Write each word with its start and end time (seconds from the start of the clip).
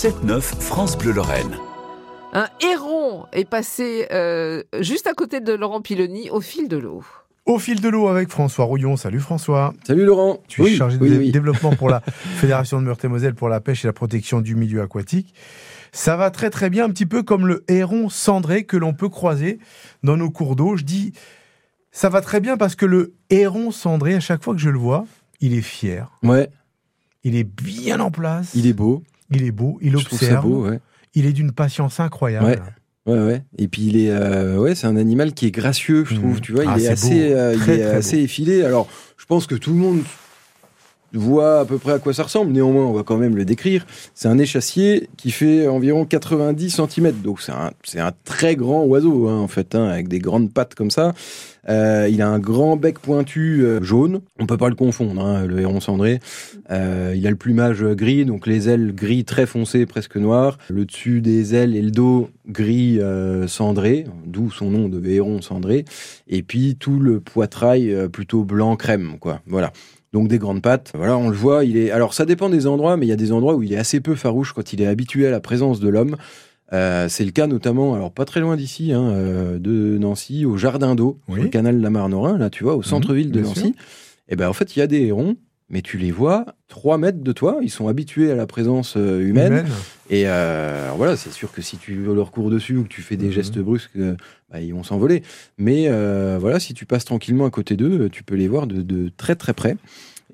7-9 0.00 0.40
France 0.40 0.96
Bleu 0.96 1.12
Lorraine. 1.12 1.58
Un 2.32 2.48
héron 2.62 3.26
est 3.34 3.44
passé 3.44 4.06
euh, 4.12 4.62
juste 4.80 5.06
à 5.06 5.12
côté 5.12 5.40
de 5.40 5.52
Laurent 5.52 5.82
Piloni 5.82 6.30
au 6.30 6.40
fil 6.40 6.68
de 6.68 6.78
l'eau. 6.78 7.04
Au 7.44 7.58
fil 7.58 7.82
de 7.82 7.88
l'eau 7.90 8.08
avec 8.08 8.30
François 8.30 8.64
Rouillon. 8.64 8.96
Salut 8.96 9.20
François. 9.20 9.74
Salut 9.86 10.06
Laurent. 10.06 10.42
Tu 10.48 10.64
es 10.64 10.74
chargé 10.74 10.96
de 10.96 11.30
développement 11.30 11.76
pour 11.76 11.90
la 11.90 12.00
Fédération 12.40 12.80
de 12.80 12.86
Meurthe-et-Moselle 12.86 13.34
pour 13.34 13.50
la 13.50 13.60
pêche 13.60 13.84
et 13.84 13.88
la 13.88 13.92
protection 13.92 14.40
du 14.40 14.54
milieu 14.54 14.80
aquatique. 14.80 15.34
Ça 15.92 16.16
va 16.16 16.30
très 16.30 16.48
très 16.48 16.70
bien, 16.70 16.86
un 16.86 16.90
petit 16.90 17.04
peu 17.04 17.22
comme 17.22 17.46
le 17.46 17.62
héron 17.68 18.08
cendré 18.08 18.64
que 18.64 18.78
l'on 18.78 18.94
peut 18.94 19.10
croiser 19.10 19.58
dans 20.02 20.16
nos 20.16 20.30
cours 20.30 20.56
d'eau. 20.56 20.78
Je 20.78 20.84
dis, 20.84 21.12
ça 21.92 22.08
va 22.08 22.22
très 22.22 22.40
bien 22.40 22.56
parce 22.56 22.74
que 22.74 22.86
le 22.86 23.12
héron 23.28 23.70
cendré, 23.70 24.14
à 24.14 24.20
chaque 24.20 24.42
fois 24.42 24.54
que 24.54 24.60
je 24.60 24.70
le 24.70 24.78
vois, 24.78 25.04
il 25.42 25.52
est 25.52 25.60
fier. 25.60 26.10
Ouais. 26.22 26.48
Il 27.22 27.36
est 27.36 27.44
bien 27.44 28.00
en 28.00 28.10
place. 28.10 28.52
Il 28.54 28.66
est 28.66 28.72
beau. 28.72 29.02
Il 29.30 29.44
est 29.44 29.52
beau. 29.52 29.78
Il 29.80 29.96
observe. 29.96 30.46
Beau, 30.46 30.66
ouais. 30.66 30.80
Il 31.14 31.26
est 31.26 31.32
d'une 31.32 31.52
patience 31.52 32.00
incroyable. 32.00 32.46
Ouais. 32.46 32.58
Ouais, 33.06 33.18
ouais. 33.18 33.42
Et 33.58 33.66
puis 33.66 33.86
il 33.86 33.96
est, 33.96 34.10
euh, 34.10 34.58
ouais, 34.58 34.74
c'est 34.74 34.86
un 34.86 34.96
animal 34.96 35.32
qui 35.32 35.46
est 35.46 35.50
gracieux, 35.50 36.04
je 36.04 36.14
trouve. 36.14 36.36
Mmh. 36.36 36.40
Tu 36.40 36.52
vois, 36.52 36.64
il 36.64 36.70
ah, 36.70 36.78
est, 36.78 36.88
assez, 36.88 37.32
euh, 37.32 37.56
il 37.56 37.70
est 37.70 37.82
assez 37.82 38.18
effilé. 38.18 38.62
Alors, 38.62 38.88
je 39.16 39.24
pense 39.24 39.46
que 39.46 39.54
tout 39.54 39.70
le 39.70 39.78
monde 39.78 40.02
voit 41.12 41.60
à 41.60 41.64
peu 41.64 41.78
près 41.78 41.92
à 41.92 41.98
quoi 41.98 42.14
ça 42.14 42.22
ressemble. 42.22 42.52
Néanmoins, 42.52 42.84
on 42.86 42.92
va 42.92 43.02
quand 43.02 43.16
même 43.16 43.36
le 43.36 43.44
décrire. 43.44 43.86
C'est 44.14 44.28
un 44.28 44.38
échassier 44.38 45.08
qui 45.16 45.30
fait 45.30 45.66
environ 45.66 46.04
90 46.04 46.70
cm. 46.70 47.12
Donc 47.22 47.40
c'est 47.40 47.52
un, 47.52 47.70
c'est 47.84 48.00
un 48.00 48.12
très 48.24 48.56
grand 48.56 48.84
oiseau, 48.84 49.28
hein, 49.28 49.38
en 49.38 49.48
fait, 49.48 49.74
hein, 49.74 49.84
avec 49.84 50.08
des 50.08 50.18
grandes 50.18 50.52
pattes 50.52 50.74
comme 50.74 50.90
ça. 50.90 51.12
Euh, 51.68 52.08
il 52.10 52.22
a 52.22 52.28
un 52.28 52.38
grand 52.38 52.76
bec 52.76 52.98
pointu 52.98 53.62
euh, 53.64 53.82
jaune. 53.82 54.20
On 54.38 54.46
peut 54.46 54.56
pas 54.56 54.68
le 54.68 54.74
confondre, 54.74 55.24
hein, 55.24 55.46
le 55.46 55.60
héron 55.60 55.80
cendré. 55.80 56.20
Euh, 56.70 57.12
il 57.14 57.26
a 57.26 57.30
le 57.30 57.36
plumage 57.36 57.84
gris, 57.84 58.24
donc 58.24 58.46
les 58.46 58.68
ailes 58.68 58.94
gris 58.94 59.24
très 59.24 59.46
foncé, 59.46 59.86
presque 59.86 60.16
noir. 60.16 60.58
Le 60.68 60.84
dessus 60.84 61.20
des 61.20 61.54
ailes 61.54 61.76
et 61.76 61.82
le 61.82 61.90
dos 61.90 62.30
gris 62.48 62.98
cendré, 63.46 64.06
d'où 64.26 64.50
son 64.50 64.70
nom 64.70 64.88
de 64.88 65.06
héron 65.06 65.40
cendré. 65.40 65.84
Et 66.28 66.42
puis 66.42 66.76
tout 66.76 66.98
le 66.98 67.20
poitrail 67.20 68.08
plutôt 68.12 68.44
blanc 68.44 68.76
crème, 68.76 69.16
quoi. 69.20 69.40
Voilà 69.46 69.72
donc 70.12 70.28
des 70.28 70.38
grandes 70.38 70.62
pattes. 70.62 70.92
Voilà, 70.94 71.16
on 71.16 71.28
le 71.28 71.36
voit, 71.36 71.64
il 71.64 71.76
est. 71.76 71.90
Alors 71.90 72.14
ça 72.14 72.24
dépend 72.24 72.48
des 72.48 72.66
endroits, 72.66 72.96
mais 72.96 73.06
il 73.06 73.08
y 73.08 73.12
a 73.12 73.16
des 73.16 73.32
endroits 73.32 73.54
où 73.54 73.62
il 73.62 73.72
est 73.72 73.78
assez 73.78 74.00
peu 74.00 74.14
farouche 74.14 74.52
quand 74.52 74.72
il 74.72 74.82
est 74.82 74.86
habitué 74.86 75.26
à 75.26 75.30
la 75.30 75.40
présence 75.40 75.80
de 75.80 75.88
l'homme. 75.88 76.16
Euh, 76.72 77.08
c'est 77.08 77.24
le 77.24 77.32
cas 77.32 77.48
notamment, 77.48 77.94
alors 77.94 78.12
pas 78.12 78.24
très 78.24 78.40
loin 78.40 78.56
d'ici, 78.56 78.92
hein, 78.92 79.10
euh, 79.10 79.58
de 79.58 79.98
Nancy, 79.98 80.44
au 80.44 80.56
Jardin 80.56 80.94
d'eau, 80.94 81.18
le 81.28 81.48
canal 81.48 81.78
de 81.78 81.82
la 81.82 81.90
Marne-Norin, 81.90 82.38
là 82.38 82.48
tu 82.48 82.62
vois, 82.62 82.74
au 82.74 82.78
mhm, 82.78 82.84
centre-ville 82.84 83.32
de 83.32 83.40
Nancy. 83.40 83.74
Et 84.28 84.34
eh 84.34 84.36
ben 84.36 84.48
en 84.48 84.52
fait, 84.52 84.76
il 84.76 84.78
y 84.78 84.82
a 84.82 84.86
des 84.86 85.06
hérons, 85.06 85.36
mais 85.70 85.82
tu 85.82 85.96
les 85.96 86.10
vois 86.10 86.46
3 86.68 86.98
mètres 86.98 87.22
de 87.22 87.32
toi, 87.32 87.58
ils 87.62 87.70
sont 87.70 87.88
habitués 87.88 88.30
à 88.30 88.34
la 88.34 88.46
présence 88.46 88.96
euh, 88.96 89.20
humaine. 89.20 89.66
Et 90.10 90.24
voilà, 90.24 91.16
c'est 91.16 91.32
sûr 91.32 91.52
que 91.52 91.62
si 91.62 91.78
tu 91.78 91.94
leur 91.94 92.32
cours 92.32 92.50
dessus 92.50 92.76
ou 92.76 92.82
que 92.82 92.88
tu 92.88 93.02
fais 93.02 93.16
des 93.16 93.26
mhm. 93.26 93.32
gestes 93.32 93.58
brusques, 93.58 93.96
bah, 94.50 94.60
ils 94.60 94.74
vont 94.74 94.82
s'envoler. 94.82 95.22
Mais 95.56 95.88
voilà, 96.38 96.60
si 96.60 96.74
tu 96.74 96.84
passes 96.86 97.04
tranquillement 97.04 97.46
à 97.46 97.50
côté 97.50 97.76
d'eux, 97.76 98.08
tu 98.10 98.24
peux 98.24 98.34
les 98.34 98.48
voir 98.48 98.66
de, 98.66 99.10
très 99.16 99.36
très 99.36 99.54
près. 99.54 99.76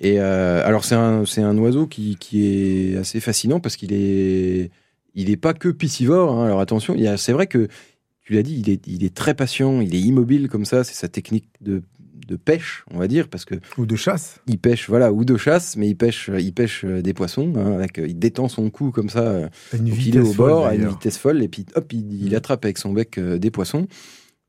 Et 0.00 0.18
alors 0.18 0.84
c'est 0.84 0.94
un, 0.94 1.24
un 1.38 1.58
oiseau 1.58 1.86
qui, 1.86 2.16
qui 2.16 2.46
est 2.46 2.96
assez 2.96 3.20
fascinant 3.20 3.60
parce 3.60 3.76
qu'il 3.76 3.92
est 3.92 4.70
il 5.16 5.30
n'est 5.30 5.36
pas 5.36 5.54
que 5.54 5.68
piscivore. 5.70 6.38
Hein. 6.38 6.46
alors 6.46 6.60
attention, 6.60 6.94
c'est 7.16 7.32
vrai 7.32 7.48
que 7.48 7.66
tu 8.22 8.34
l'as 8.34 8.42
dit, 8.42 8.60
il 8.60 8.70
est, 8.70 8.86
il 8.86 9.02
est 9.02 9.14
très 9.14 9.34
patient, 9.34 9.80
il 9.80 9.94
est 9.94 10.00
immobile 10.00 10.48
comme 10.48 10.64
ça. 10.64 10.84
C'est 10.84 10.94
sa 10.94 11.08
technique 11.08 11.48
de, 11.60 11.82
pêche, 12.34 12.84
on 12.90 12.98
va 12.98 13.06
dire, 13.06 13.28
parce 13.28 13.44
que 13.44 13.54
ou 13.78 13.86
de 13.86 13.94
chasse. 13.94 14.40
Il 14.48 14.58
pêche, 14.58 14.88
voilà, 14.88 15.12
ou 15.12 15.24
de 15.24 15.36
chasse, 15.36 15.76
mais 15.76 15.88
il 15.88 15.94
pêche, 15.94 16.28
il 16.36 16.52
pêche 16.52 16.84
euh, 16.84 17.02
des 17.02 17.14
poissons. 17.14 17.52
Hein, 17.56 17.74
avec, 17.74 17.98
il 17.98 18.18
détend 18.18 18.48
son 18.48 18.68
cou 18.70 18.90
comme 18.90 19.08
ça, 19.08 19.20
euh, 19.20 19.48
il 19.72 20.16
est 20.16 20.20
au 20.20 20.32
bord 20.32 20.66
à 20.66 20.74
une 20.74 20.88
vitesse 20.88 21.18
folle, 21.18 21.42
et 21.42 21.48
puis 21.48 21.64
hop, 21.76 21.92
il, 21.92 22.34
attrape 22.34 22.64
avec 22.64 22.78
son 22.78 22.92
bec 22.92 23.18
euh, 23.18 23.38
des 23.38 23.52
poissons. 23.52 23.86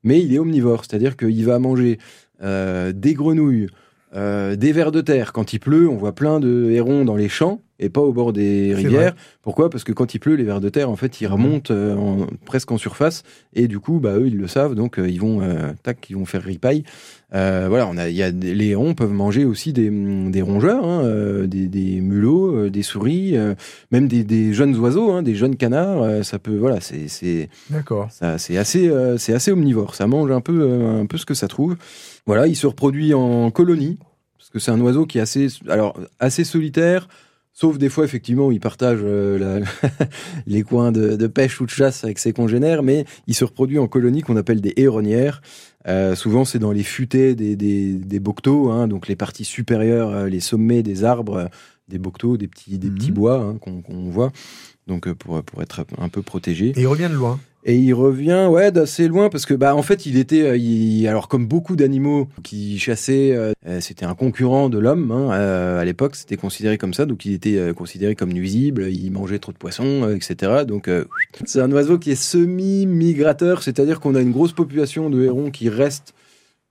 Mais 0.02 0.20
il 0.20 0.34
est 0.34 0.38
omnivore, 0.38 0.84
c'est-à-dire 0.84 1.16
qu'il 1.16 1.44
va 1.44 1.58
manger 1.58 1.98
des 2.40 3.14
grenouilles, 3.14 3.66
des 4.14 4.72
vers 4.72 4.92
de 4.92 5.00
terre. 5.00 5.32
Quand 5.32 5.52
il 5.52 5.58
pleut, 5.58 5.88
on 5.88 5.96
voit 5.96 6.14
plein 6.14 6.38
de 6.38 6.70
hérons 6.70 7.04
dans 7.04 7.16
les 7.16 7.28
champs 7.28 7.60
et 7.78 7.88
pas 7.88 8.00
au 8.00 8.12
bord 8.12 8.32
des 8.32 8.74
rivières. 8.74 9.14
Pourquoi? 9.42 9.70
Parce 9.70 9.84
que 9.84 9.92
quand 9.92 10.14
il 10.14 10.18
pleut, 10.18 10.34
les 10.34 10.44
vers 10.44 10.60
de 10.60 10.68
terre, 10.68 10.90
en 10.90 10.96
fait, 10.96 11.20
ils 11.20 11.26
remontent 11.26 11.72
euh, 11.72 12.26
presque 12.44 12.70
en 12.72 12.78
surface, 12.78 13.22
et 13.54 13.68
du 13.68 13.78
coup, 13.78 14.00
bah, 14.00 14.16
eux, 14.16 14.26
ils 14.26 14.36
le 14.36 14.48
savent, 14.48 14.74
donc 14.74 14.98
euh, 14.98 15.08
ils 15.08 15.20
vont, 15.20 15.40
euh, 15.42 15.72
tac, 15.82 16.10
ils 16.10 16.16
vont 16.16 16.24
faire 16.24 16.42
ripaille. 16.42 16.82
voilà, 17.30 17.86
on 17.86 17.96
a, 17.96 18.08
y 18.08 18.22
a, 18.22 18.30
les 18.30 18.68
hérons 18.68 18.94
peuvent 18.94 19.12
manger 19.12 19.44
aussi 19.44 19.72
des, 19.72 19.90
des 19.90 20.42
rongeurs, 20.42 20.84
hein, 20.84 21.02
des, 21.46 21.68
des, 21.68 22.00
mulots, 22.00 22.68
des 22.68 22.82
souris, 22.82 23.36
même 23.92 24.08
des, 24.08 24.24
des, 24.24 24.52
jeunes 24.52 24.76
oiseaux, 24.76 25.12
hein, 25.12 25.22
des 25.22 25.34
jeunes 25.34 25.56
canards. 25.56 26.24
ça 26.24 26.38
peut, 26.38 26.56
voilà, 26.56 26.80
c'est, 26.80 27.08
c'est, 27.08 27.48
d'accord, 27.70 28.08
c'est 28.38 28.56
assez, 28.56 28.90
c'est 29.18 29.34
assez 29.34 29.52
omnivore. 29.52 29.94
Ça 29.94 30.06
mange 30.06 30.30
un 30.30 30.40
peu, 30.40 30.70
un 30.70 31.06
peu 31.06 31.16
ce 31.16 31.26
que 31.26 31.34
ça 31.34 31.48
trouve. 31.48 31.76
Voilà, 32.26 32.46
il 32.46 32.56
se 32.56 32.66
reproduit 32.66 33.14
en 33.14 33.50
colonie 33.50 33.98
parce 34.36 34.50
que 34.50 34.58
c'est 34.58 34.70
un 34.70 34.80
oiseau 34.80 35.04
qui 35.04 35.18
est 35.18 35.20
assez, 35.20 35.48
alors 35.68 35.98
assez 36.20 36.42
solitaire 36.42 37.08
Sauf 37.60 37.76
des 37.76 37.88
fois, 37.88 38.04
effectivement, 38.04 38.46
où 38.46 38.52
il 38.52 38.60
partage 38.60 39.00
euh, 39.02 39.60
les 40.46 40.62
coins 40.62 40.92
de, 40.92 41.26
pêche 41.26 41.60
ou 41.60 41.66
de 41.66 41.70
chasse 41.70 42.04
avec 42.04 42.20
ses 42.20 42.32
congénères, 42.32 42.84
mais 42.84 43.04
il 43.26 43.34
se 43.34 43.44
reproduit 43.44 43.80
en 43.80 43.88
colonies 43.88 44.22
qu'on 44.22 44.36
appelle 44.36 44.60
des 44.60 44.74
héronnières. 44.76 45.42
Euh, 45.88 46.14
souvent, 46.14 46.44
c'est 46.44 46.60
dans 46.60 46.70
les 46.70 46.84
futaies 46.84 47.34
des, 47.34 47.56
des, 47.56 47.94
des 47.94 48.20
bocteaux, 48.20 48.70
hein, 48.70 48.86
donc 48.86 49.08
les 49.08 49.16
parties 49.16 49.44
supérieures, 49.44 50.10
euh, 50.10 50.28
les 50.28 50.38
sommets 50.38 50.84
des 50.84 51.02
arbres, 51.02 51.50
des 51.88 51.98
bocteaux, 51.98 52.36
des 52.36 52.46
petits, 52.46 52.78
des 52.78 52.90
petits 52.90 53.10
mhm. 53.10 53.16
bois 53.16 53.40
hein, 53.40 53.58
qu'on 53.58 54.08
voit, 54.08 54.30
donc 54.88 55.12
pour, 55.12 55.42
pour 55.44 55.62
être 55.62 55.84
un 55.98 56.08
peu 56.08 56.22
protégé. 56.22 56.72
Et 56.76 56.80
il 56.80 56.86
revient 56.86 57.08
de 57.08 57.14
loin 57.14 57.38
et 57.64 57.76
il 57.76 57.92
revient, 57.92 58.46
ouais, 58.50 58.72
d'assez 58.72 59.08
loin 59.08 59.28
parce 59.28 59.44
que, 59.44 59.52
bah, 59.52 59.74
en 59.74 59.82
fait, 59.82 60.06
il 60.06 60.16
était, 60.16 60.42
euh, 60.42 61.08
alors 61.08 61.28
comme 61.28 61.46
beaucoup 61.46 61.76
d'animaux 61.76 62.28
qui 62.42 62.78
chassaient, 62.78 63.36
euh, 63.36 63.52
euh, 63.66 63.80
c'était 63.80 64.06
un 64.06 64.14
concurrent 64.14 64.70
de 64.70 64.78
l'homme 64.78 65.10
hein, 65.10 65.28
à 65.30 65.84
l'époque, 65.84 66.16
c'était 66.16 66.36
considéré 66.36 66.78
comme 66.78 66.94
ça, 66.94 67.04
donc 67.04 67.26
il 67.26 67.34
était 67.34 67.74
considéré 67.74 68.14
comme 68.14 68.32
nuisible, 68.32 68.88
il 68.90 69.10
mangeait 69.10 69.38
trop 69.38 69.52
de 69.52 69.58
poissons, 69.58 70.08
etc. 70.08 70.64
Donc 70.66 70.90
c'est 71.44 71.60
un 71.60 71.70
oiseau 71.72 71.98
qui 71.98 72.12
est 72.12 72.14
semi-migrateur, 72.14 73.62
c'est-à-dire 73.62 74.00
qu'on 74.00 74.14
a 74.14 74.20
une 74.20 74.32
grosse 74.32 74.52
population 74.52 75.10
de 75.10 75.22
hérons 75.22 75.50
qui 75.50 75.68
restent 75.68 76.14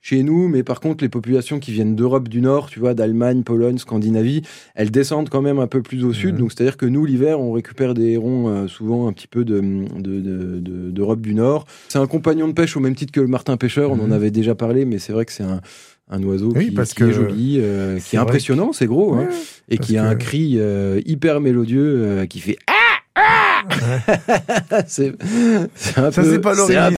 chez 0.08 0.24
nous, 0.24 0.48
mais 0.48 0.64
par 0.64 0.80
contre, 0.80 1.04
les 1.04 1.10
populations 1.10 1.60
qui 1.60 1.74
viennent 1.74 1.94
d'Europe 1.94 2.30
du 2.30 2.40
Nord, 2.40 2.70
tu 2.70 2.80
vois, 2.80 2.94
d'Allemagne, 2.94 3.44
Pologne, 3.44 3.78
Scandinavie, 3.78 4.42
elles 4.74 4.90
descendent 4.90 5.28
quand 5.28 5.42
même 5.42 5.60
un 5.60 5.68
peu 5.68 5.82
plus 5.82 6.06
au 6.06 6.14
sud. 6.14 6.38
Donc, 6.38 6.54
c'est-à-dire 6.54 6.78
que 6.78 6.86
nous, 6.86 7.06
l'hiver, 7.06 7.42
on 7.42 7.52
récupère 7.52 7.94
des 7.94 8.12
hérons 8.12 8.48
euh, 8.48 8.68
souvent 8.68 9.10
un 9.10 9.12
petit 9.12 9.28
peu 9.28 9.44
d'Europe 9.44 10.00
de, 10.02 10.92
de, 10.92 11.16
du 11.22 11.34
Nord. 11.34 11.66
C'est 11.90 12.00
un 12.00 12.08
compagnon 12.08 12.48
de 12.48 12.54
pêche 12.54 12.78
au 12.78 12.80
même 12.80 12.96
titre 12.96 13.12
que 13.12 13.20
le 13.20 13.28
martin 13.28 13.58
pêcheur. 13.58 13.92
On 13.92 14.00
en 14.00 14.08
mhm. 14.08 14.12
avait 14.14 14.32
déjà 14.32 14.56
parlé, 14.56 14.86
mais 14.86 14.98
c'est 14.98 15.12
vrai 15.12 15.26
que 15.26 15.34
c'est 15.34 15.44
un, 15.44 15.60
un 16.10 16.24
oiseau 16.24 16.54
qui, 16.54 16.74
est 17.04 17.12
joli, 17.12 17.58
euh, 17.60 18.00
qui 18.00 18.16
est 18.16 18.20
impressionnant, 18.20 18.72
c'est 18.72 18.86
gros, 18.86 19.14
hein, 19.16 19.28
et 19.68 19.78
qui 19.78 19.98
a 19.98 20.06
un 20.06 20.16
cri 20.16 20.54
euh, 20.56 21.02
hyper 21.06 21.42
mélodieux 21.42 22.26
qui 22.30 22.40
fait 22.40 22.58
ah, 22.68 22.74
ah 23.18 23.58
c'est 24.88 25.14
ça, 25.76 26.12
c'est 26.12 26.40
pas 26.40 26.54
l'origine. 26.54 26.94